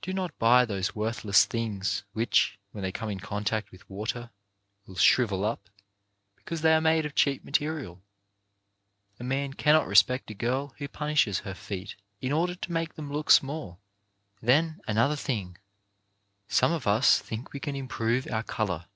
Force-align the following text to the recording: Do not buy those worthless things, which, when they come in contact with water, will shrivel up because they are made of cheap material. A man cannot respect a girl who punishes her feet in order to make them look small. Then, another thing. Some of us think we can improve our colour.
Do 0.00 0.12
not 0.12 0.38
buy 0.38 0.64
those 0.64 0.94
worthless 0.94 1.44
things, 1.44 2.04
which, 2.12 2.56
when 2.70 2.82
they 2.82 2.92
come 2.92 3.10
in 3.10 3.18
contact 3.18 3.72
with 3.72 3.90
water, 3.90 4.30
will 4.86 4.94
shrivel 4.94 5.44
up 5.44 5.68
because 6.36 6.60
they 6.60 6.72
are 6.72 6.80
made 6.80 7.04
of 7.04 7.16
cheap 7.16 7.42
material. 7.44 8.00
A 9.18 9.24
man 9.24 9.54
cannot 9.54 9.88
respect 9.88 10.30
a 10.30 10.34
girl 10.34 10.72
who 10.78 10.86
punishes 10.86 11.40
her 11.40 11.52
feet 11.52 11.96
in 12.20 12.30
order 12.30 12.54
to 12.54 12.70
make 12.72 12.94
them 12.94 13.12
look 13.12 13.28
small. 13.28 13.80
Then, 14.40 14.80
another 14.86 15.16
thing. 15.16 15.58
Some 16.46 16.70
of 16.70 16.86
us 16.86 17.18
think 17.18 17.52
we 17.52 17.58
can 17.58 17.74
improve 17.74 18.28
our 18.30 18.44
colour. 18.44 18.86